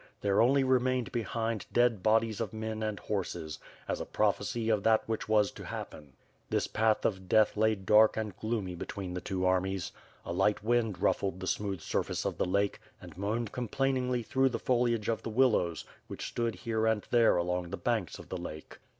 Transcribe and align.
There 0.21 0.41
only 0.41 0.63
remained 0.63 1.11
behind 1.11 1.67
dead 1.71 2.01
bodies 2.01 2.41
of 2.41 2.53
men 2.53 2.81
and 2.81 2.99
horses, 2.99 3.59
as 3.87 4.01
a 4.01 4.05
prophecy 4.07 4.67
of 4.67 4.81
that 4.81 5.07
which 5.07 5.29
was 5.29 5.51
to 5.51 5.65
happen. 5.65 6.13
This 6.49 6.65
path 6.65 7.05
of 7.05 7.29
death 7.29 7.55
lay 7.55 7.75
dark 7.75 8.17
and 8.17 8.35
gloomy 8.35 8.73
between 8.73 9.13
the 9.13 9.21
two 9.21 9.45
armies. 9.45 9.91
A 10.25 10.33
light 10.33 10.63
wind 10.63 11.03
ruffled 11.03 11.39
the 11.39 11.45
smooth 11.45 11.81
surface 11.81 12.25
of 12.25 12.39
the 12.39 12.45
lake 12.47 12.79
and 12.99 13.15
moaned 13.15 13.51
complainingly 13.51 14.23
through 14.23 14.49
the 14.49 14.57
foliage 14.57 15.07
of 15.07 15.21
the 15.21 15.29
willows 15.29 15.85
which 16.07 16.27
stood 16.29 16.55
here 16.55 16.87
and 16.87 17.05
there 17.11 17.37
along 17.37 17.69
the 17.69 17.77
banks 17.77 18.17
of 18.17 18.29
the 18.29 18.37
lake. 18.41 18.79